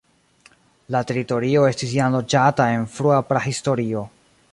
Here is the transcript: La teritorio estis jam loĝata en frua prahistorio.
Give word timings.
La 0.95 1.01
teritorio 1.11 1.67
estis 1.71 1.93
jam 1.97 2.17
loĝata 2.17 2.67
en 2.79 2.89
frua 2.95 3.21
prahistorio. 3.29 4.03